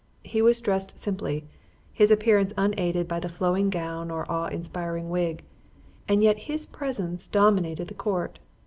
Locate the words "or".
4.09-4.25